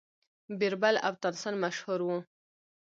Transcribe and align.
بیربل 0.59 0.95
او 1.05 1.13
تانسن 1.23 1.55
مشهور 1.63 1.99
وو. 2.03 2.17